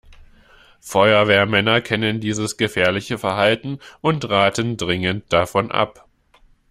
[0.79, 6.07] Feuerwehrmänner kennen dieses gefährliche Verhalten und raten dringend davon ab.